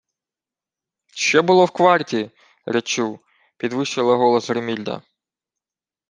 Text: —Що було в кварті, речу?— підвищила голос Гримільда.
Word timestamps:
—Що 1.15 1.43
було 1.43 1.65
в 1.65 1.71
кварті, 1.71 2.31
речу?— 2.65 3.19
підвищила 3.57 4.15
голос 4.15 4.49
Гримільда. 4.49 5.01